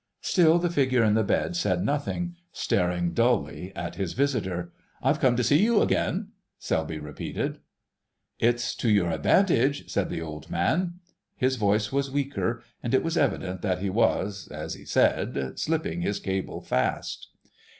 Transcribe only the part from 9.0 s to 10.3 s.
advantage," said the